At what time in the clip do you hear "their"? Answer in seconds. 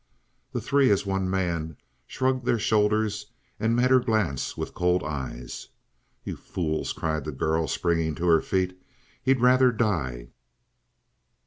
2.43-2.57